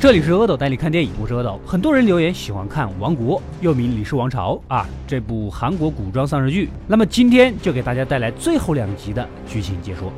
[0.00, 1.60] 这里是阿斗带你看电影，我是阿斗。
[1.66, 6.70] 很多人留言喜欢看《王国》，又名《李氏王朝》啊，这部韩国古装丧尸剧。
[6.86, 10.10] 那么今天就给大家带来最后两集的剧情解说。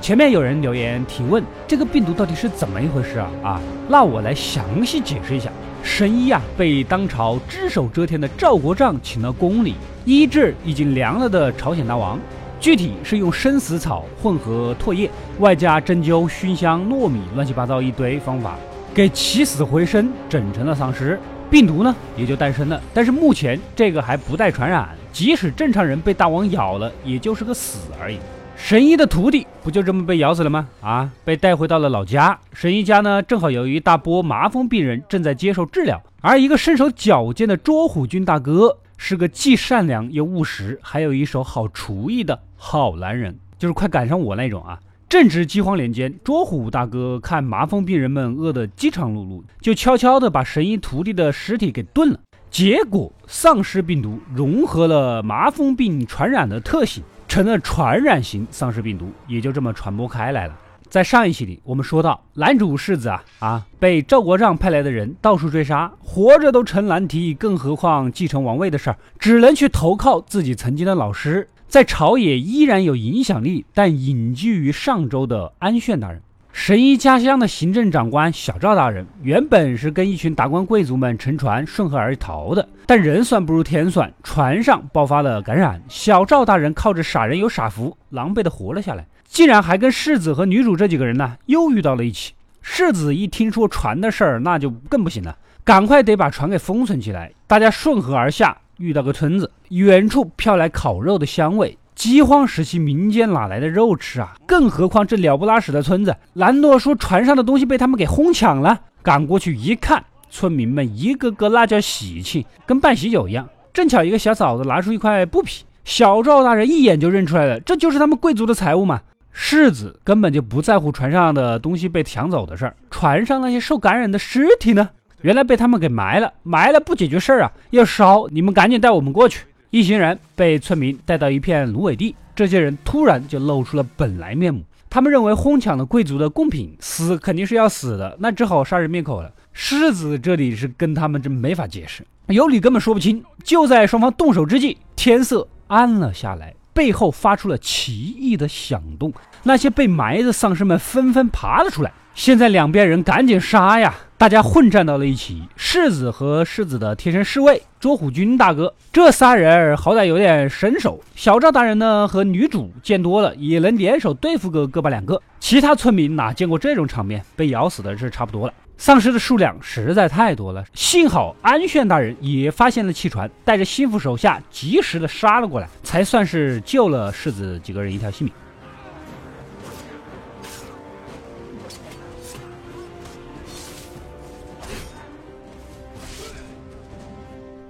[0.00, 3.30] 前面有人留言提问，这个病毒到底是怎么一回事啊？
[3.44, 5.48] 啊，那我来详细解释一下。
[5.80, 12.18] 神医啊，被当朝只手遮天的赵国丈请到宫里医治已经凉了的朝鲜大王。
[12.64, 18.56] 具体是用生死草混合唾液，外加针灸、熏香、糯米，乱七八糟一堆方法，
[18.94, 21.20] 给起死回生，整成了丧尸。
[21.50, 22.80] 病毒呢也就诞生了。
[22.94, 28.16] 但是目前这个还不带传染，即使正常人被大王咬了，也就是个死而已。
[28.56, 30.66] 神医的徒弟不就这么被咬死了吗？
[30.80, 32.38] 啊，被带回到了老家。
[32.54, 38.78] 神医家呢，正好有一大波麻风病人正在接受治疗，而一个身手矫健的捉虎军大哥。
[38.96, 44.80] 是个既善良又务实，还有一手好厨艺的好男人，就是快赶上我那种啊！
[45.06, 52.18] 正值饥荒年间，卓虎大哥看麻风病人们饿得饥肠辘辘，就悄悄地把神医徒弟的尸体给炖了。
[52.50, 60.58] 结果，丧尸病毒融合了麻风病传染的特性，成了传染型丧尸病毒，也就这么传播开来了。
[60.88, 76.20] 在上一期里，我们说到男主世子啊啊，被赵国丈派来的人到处追杀，活着都成难题，更何况继承王位的事儿，只能去投靠自己曾经的老师，在朝野依然有影响力，但隐居于上州的安炫大人。
[76.52, 89.04] 神医家乡的行政长官小赵大人，原本是跟一群达官贵族们乘船顺河而逃的，但人算不如天算，船上爆发了感染，小赵大人靠着傻人有傻福，狼狈的活了下来。
[89.26, 92.34] 竟然还跟世子和女主这几个人呢，又遇到了一起。
[92.62, 97.32] 世子一听说船的事儿，那就更不行了，赶快得把船给封存起来。
[97.48, 101.76] 大家顺河而下，遇到个村子，远处飘来烤肉的香味。
[101.94, 104.34] 饥荒时期，民间哪来的肉吃啊？
[104.46, 106.16] 更何况这鸟不拉屎的村子。
[106.32, 113.48] 兰诺说船上的东西被他们给哄抢了，赶过去一看，村民们一个个那叫喜庆，跟办喜酒一样。
[113.72, 119.00] 正巧一个小嫂子拿出一块布匹，小赵大人一眼就认出来了，这就是他们贵族的财物嘛。
[119.30, 124.90] 世子根本就不在乎船上的东西被抢走的事儿，船上那些受感染的尸体呢？
[125.24, 128.28] 原来被他们给埋了，埋了不解决事儿啊，要烧！
[128.28, 129.46] 你们赶紧带我们过去。
[129.70, 134.62] 一行人被村民带到一片芦苇地，这些人突然就露出了本来面目。
[134.90, 139.32] 他们认为哄抢了贵族的贡品，死肯定是要死的，那只好杀人灭口了。
[139.54, 143.24] 世子这里是跟他们这没法解释，有理根本说不清。
[143.42, 146.52] 就在双方动手之际，天色暗了下来。
[146.74, 149.12] 背后发出了奇异的响动，
[149.44, 151.92] 那些被埋的丧尸们纷纷爬了出来。
[152.14, 153.94] 现在两边人赶紧杀呀！
[154.16, 155.42] 大家混战到了一起。
[155.56, 161.00] 世子和世子的贴身侍卫卓虎军大哥，这仨人好歹有点身手。
[161.16, 165.20] 小赵大人呢和女主见多了，也能联手对付个个把两个。
[165.40, 167.24] 其他村民哪见过这种场面？
[167.34, 168.54] 被咬死的是差不多了。
[168.76, 178.34] 丧尸的数量实在太多了，幸好安炫大人也发现了气船，带着心腹手下及时的杀了过来，才算是救了世子几个人一条性命。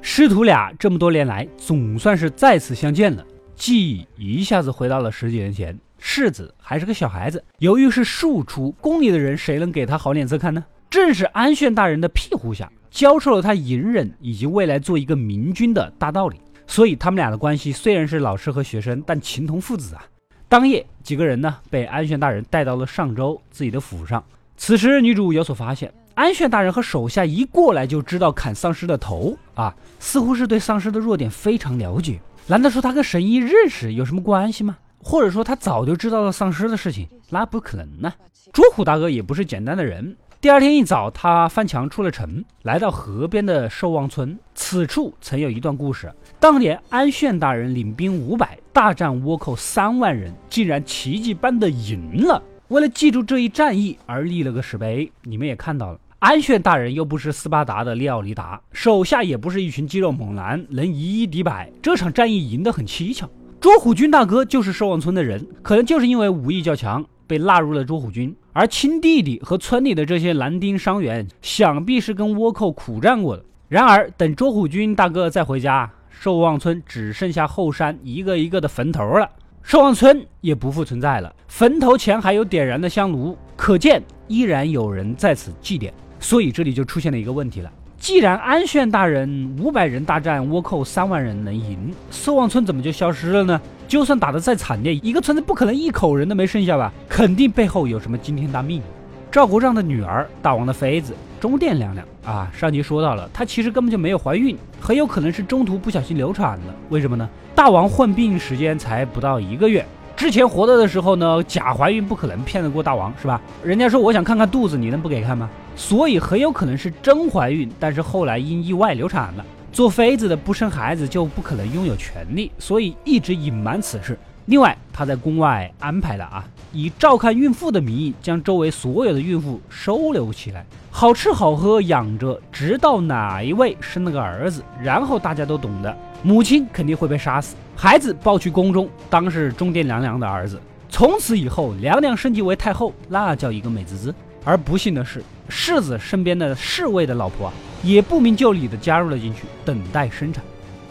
[0.00, 10.64] 师徒俩这么多年来总算是再次相见了，记忆一下子回到了十几年前，世子还是个小孩子，由于是庶出，宫里的人谁能给他好脸色看呢？
[10.94, 16.40] 正是安炫大人的庇护下，教授了他隐忍以及未来做一个明君的大道理。
[16.66, 20.04] 所以他们俩的关系虽然是老师和学生，但情同父子啊。
[20.48, 24.22] 当夜，几个人呢被安炫大人带到了上周自己的府上。
[24.56, 32.20] 此时，女主有所发现，安炫大人和手下一过来就知道砍丧尸的头啊，似乎是对丧尸的弱点非常了解。
[32.46, 34.76] 难道说他跟神医认识有什么关系吗？
[34.98, 37.08] 或者说他早就知道了丧尸的事情？
[37.30, 38.12] 那不可能呢。
[38.52, 40.16] 朱虎大哥也不是简单的人。
[40.44, 44.38] 第二天一早，他翻墙出了城，来到河边的寿望村。
[44.54, 52.42] 此处曾有一段故事：当年安炫大人领兵五百，大战倭寇三万人，竟然奇迹般的赢了。
[52.68, 55.10] 为了记住这一战役而立了个石碑。
[55.22, 61.72] 你们也看到了，安炫大人又不是斯巴达的利奥尼达，手下也不是一群肌肉猛男，能以一敌百。
[61.80, 63.26] 这场战役赢得很蹊跷。
[63.58, 67.02] 捉虎军大哥就是寿望村的人，可能就是因为武艺较强。
[67.26, 73.44] 被纳入了捉虎军，而亲弟弟和村里的这些男丁伤员，想必是跟倭寇苦战过的。
[73.68, 79.28] 然而，等捉虎军大哥再回家，寿望村只剩下后山一个一个的坟头了，
[79.62, 81.34] 寿望村也不复存在了。
[81.48, 85.90] 坟头前还有点燃的香炉，可见依然有人在此祭奠。
[86.20, 87.72] 所以这里就出现了一个问题了。
[87.98, 93.60] 既然安炫大人五百人大战倭寇三万人能赢，寿望村怎么就消失了呢？
[93.88, 96.92] 就算打得再惨烈，一个村子不可能一口人都没剩下吧？
[97.08, 98.82] 肯定背后有什么惊天大秘密。
[99.30, 106.74] 赵国丈的女儿，大王的妃子中殿娘娘啊，上集说到了，她其实根本就没有怀孕，很有可能是中途不小心流产了。
[106.90, 107.28] 为什么呢？
[107.54, 109.84] 大王患病时间才不到一个月，
[110.24, 113.38] 之前活着的时候呢，假怀孕不可能骗得过大王，是吧？
[113.62, 115.50] 人家说我想看看肚子，你能不给看吗？
[115.76, 119.44] 所以很有可能是真怀孕，但是后来因意外流产了。
[119.70, 124.18] 做妃子的不生孩子就不可能拥有权利，所以一直隐瞒此事。
[124.46, 140.60] 另外，他在宫外安排了啊，以照看孕妇的名义，将周围所有的孕妇收留起来，好吃好喝养着，直到哪一位生了个儿子，然后大家都懂得，母亲肯定会被杀死，孩子抱去宫中，当是中殿娘娘的儿子。
[140.90, 144.14] 从此以后，娘娘升级为太后，那叫一个美滋滋。
[144.44, 147.52] 而不幸的是，世子身边的侍卫的老婆啊，
[147.82, 150.44] 也不明就里的加入了进去，等待生产。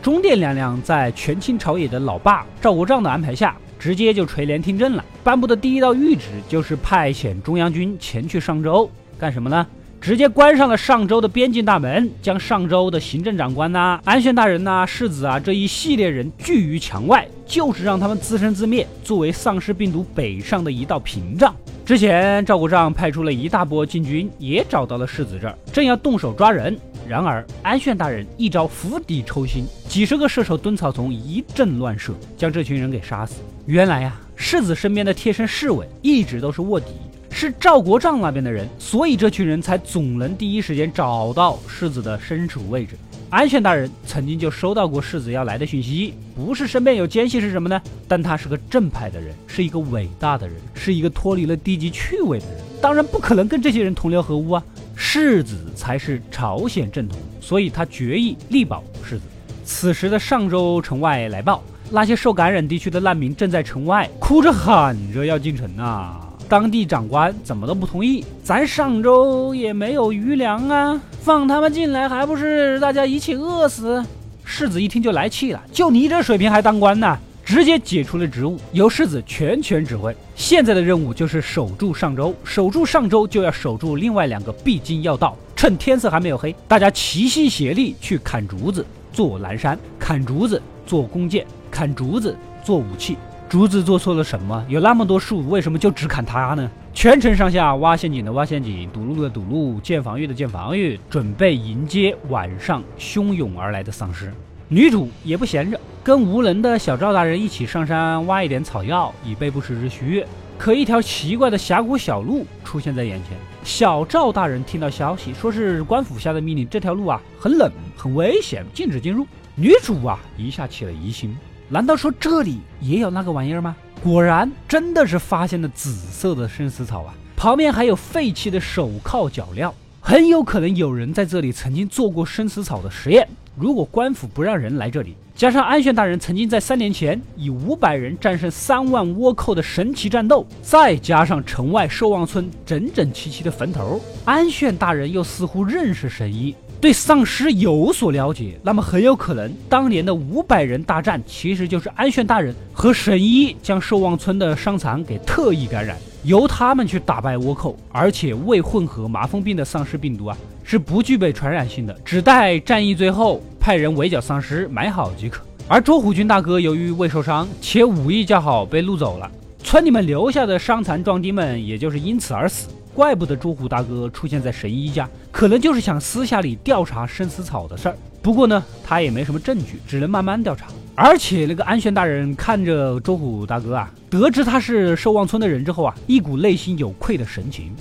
[0.03, 5.05] 中殿娘娘在权倾朝野的老爸赵国丈的安排下，直接就垂帘听政了。
[5.23, 9.65] 颁布的第一道谕旨就是派遣中央军前去上周干什么呢？
[10.01, 21.55] 直接关上了上周的边境大门，将上周的行政长官呐、安宣大人呐、世子啊这一系列人拒于墙外，就是让他们自生自灭，作为丧尸病毒北上的一道屏障。
[21.85, 26.77] 之前赵国丈派出了一大波禁军，也找到了世子这儿，正要动手抓人。
[27.07, 33.41] 然而，安炫大人一招釜底抽薪，几十个射手蹲草丛一阵乱射，将这群人给杀死。
[33.65, 36.87] 原来呀，世子身边的贴身侍卫一直都是卧底，
[37.29, 42.95] 是赵国丈那边的人，所以这群人才总能第一时间找到世子的身处位置。
[43.29, 47.81] 安炫大人曾经就收到过世子要来的讯息，不是身边有奸细是什么呢？
[48.07, 54.63] 但他是个正派的人，是一个伟大的人，是一个脱离了低级趣味的人，当然不可能跟这些人同流合污啊。
[54.95, 59.23] 世子才是朝鲜正统，所以他决意力保世子。
[59.65, 66.19] 此时的上周城外来报，那些受感染地区的难民正在城外哭着喊着要进城啊！
[66.49, 74.03] 当地长官怎么都不同意，咱上周也没有余粮啊，放他们进来还不是大家一起饿死？
[74.43, 77.17] 世子一听就来气了，就你这水平还当官呢？
[77.53, 80.11] 直接解除了职务，由世子全权指挥。
[80.33, 85.37] 现在的任务就是守住上周，守住上周就要守住另外两个必经要道。
[85.55, 93.19] 趁天色还没有黑，大家齐心协力去砍竹子做蓝山，砍竹子做弓箭，砍竹子做武器。
[93.47, 94.65] 竹子做错了什么？
[94.67, 96.67] 有那么多树，为什么就只砍它呢？
[96.91, 104.33] 全城上下挖陷阱的挖陷阱，堵路的堵路，建防御的建防御，准备迎接晚上汹涌而来的丧尸。
[104.73, 110.25] 女主也不闲着，跟无能的小赵大人一起上山挖一点草药，以备不时之需。
[110.57, 113.37] 可一条奇怪的峡谷小路出现在眼前。
[113.63, 119.27] 小赵大人听到消息，说是官府下的命令，这条路啊很冷，很危险，禁止进入。
[119.53, 121.37] 女主啊一下起了疑心，
[121.69, 123.75] 难道说这里也有那个玩意儿吗？
[124.03, 133.29] 果然，真的是发现了紫色的生死草啊，旁边还有废弃的手铐脚镣，很有可能有人在这里曾经做过生死草的实验。
[133.55, 155.95] 如果官府不让人来这里，加上安炫大人曾经在三年前以五百人战胜三万倭寇的神奇战斗，再加上城外寿望村整整齐齐的坟头，安炫大人又似乎认识神医，对丧尸有所了解，那么很有可能当年的五百人大战其实就是安炫大人和神医将寿望村的伤残给特意感染。
[156.23, 165.43] 由他们去打败倭寇，而且未混合麻风病的丧尸病毒啊，是不具备传染性的，只待战役最后派人围剿丧尸埋好即可。
[165.67, 169.29] 而周虎军大哥由于未受伤，且武艺较好，被掳走了。
[169.63, 172.67] 村里面留下的伤残壮丁们，也就是因此而死。
[172.93, 177.95] 怪不得卓虎大哥出现在神医家，可能就是想私下里调查生死草的事儿。
[178.21, 180.67] 不过呢，他也没什么证据，只能慢慢调查。
[180.93, 187.71] 而且那个安宣大人看着周虎大哥啊，得知他是寿望村的人之后啊，一股内心有愧的神情。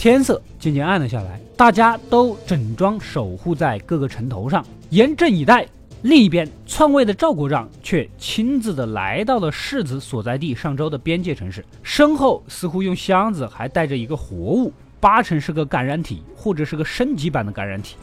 [0.00, 5.66] 天色渐渐暗了下来，大家都整装守护在各个城头上，严阵以待。
[6.00, 17.96] 另一边，篡位的赵国丈却亲自的来到了世子所在地上州的边界城市，身后似乎用箱子还带着一个活物，八成是个感染体，或者是个升级版的感染体。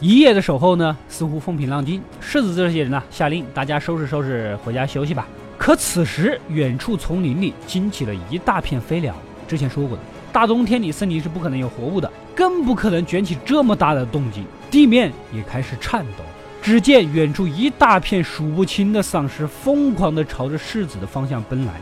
[0.00, 2.00] 一夜的守候呢，似乎风平浪静。
[2.18, 5.28] 世子这些人呢，下令大家收拾收拾，回家休息吧。
[5.64, 9.14] 可此时，远处丛林里惊起了一大片飞鸟。
[9.48, 14.44] 之前说过的，大冬天里森林是不可能有活物的，更不可能卷起这么大的动静。
[14.70, 16.24] 地面也开始颤抖。
[16.60, 21.72] 只见远处一大片数不清的丧尸疯狂地朝着世子的方向奔来。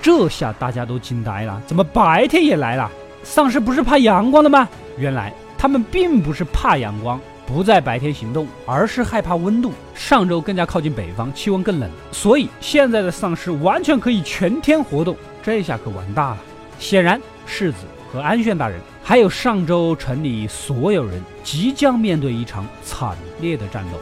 [0.00, 2.90] 这下大家都惊呆了，怎么白天也来了？
[3.22, 4.68] 丧尸不是怕阳光的吗？
[4.98, 7.20] 原来他们并不是怕阳光，
[7.52, 9.72] 不在白天行动，而是害怕温度。
[9.94, 15.14] 上周更加靠近北方，气温更冷，所以现在的丧尸完全可以全天活动。
[15.42, 16.38] 这下可完大了。
[16.78, 17.80] 显然，世子
[18.10, 23.98] 和安炫大人，还有上周城里所有人，即将面对一场惨烈的战斗。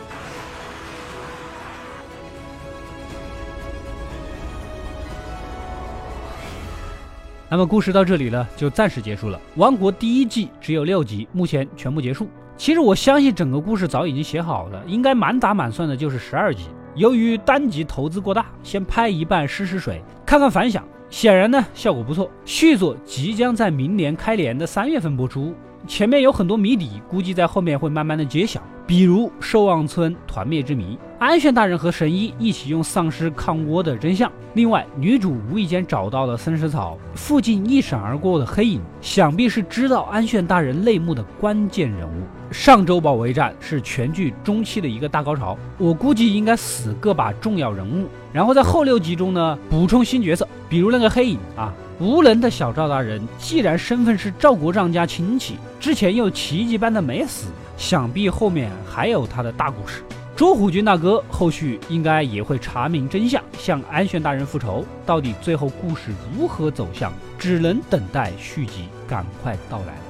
[7.49, 9.37] 那么故事到这里呢，就暂时结束了。
[9.57, 12.28] 《王国》第一季只有六集，目前全部结束。
[12.60, 16.64] 其实我相信整个故事早已经写好了，应该满打满算的就是十二集。
[16.94, 20.84] 由于单集投资过大，先拍一半试试水，看看反响。
[21.08, 22.30] 显然呢，效果不错。
[22.44, 25.54] 续作即将在明年开年的三月份播出。
[25.86, 28.60] 前面有很多谜底，估计在后面会慢慢的揭晓。
[28.86, 34.30] 比如寿望村团灭之谜，安炫大人和神医一起用丧尸抗倭的真相。
[34.52, 42.24] 另外，女主无意间找到了森石草附近一闪而过的黑影，想必是知道安炫大人内幕的关键人物。
[42.50, 51.73] 上周保卫战是全剧中期的一个大高潮，我估计应该死个把重要人物，然后在后六集中呢补充新角色，比如那个黑影啊。
[52.00, 60.02] 无能的小赵大人，既然身份是赵国丈家亲戚，之前又奇迹般的没死，想必后面还有他的大故事。
[60.35, 64.83] 周虎军大哥后续应该也会查明真相，向安炫大人复仇。
[65.04, 70.09] 到底最后故事如何走向，只能等待续集赶快到来。